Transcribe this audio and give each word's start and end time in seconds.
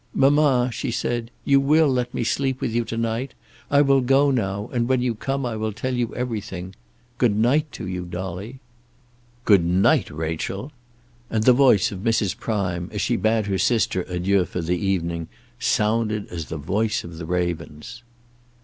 "Mamma," 0.15 0.71
she 0.73 0.89
said, 0.89 1.29
"you 1.45 1.59
will 1.59 1.87
let 1.87 2.11
me 2.11 2.23
sleep 2.23 2.59
with 2.59 2.71
you 2.73 2.83
to 2.85 2.97
night. 2.97 3.35
I 3.69 3.81
will 3.83 4.01
go 4.01 4.31
now, 4.31 4.67
and 4.73 4.89
when 4.89 5.03
you 5.03 5.13
come 5.13 5.45
I 5.45 5.55
will 5.55 5.71
tell 5.73 5.93
you 5.93 6.11
everything. 6.15 6.73
Good 7.19 7.35
night 7.35 7.71
to 7.73 7.85
you, 7.85 8.05
Dolly." 8.05 8.59
"Good 9.45 9.63
night, 9.63 10.09
Rachel;" 10.09 10.71
and 11.29 11.43
the 11.43 11.53
voice 11.53 11.91
of 11.91 11.99
Mrs. 11.99 12.35
Prime, 12.35 12.89
as 12.91 13.01
she 13.01 13.15
bade 13.15 13.45
her 13.45 13.59
sister 13.59 14.01
adieu 14.09 14.43
for 14.45 14.61
the 14.61 14.79
evening, 14.83 15.27
sounded 15.59 16.25
as 16.29 16.45
the 16.47 16.57
voice 16.57 17.03
of 17.03 17.19
the 17.19 17.25
ravens. 17.27 18.01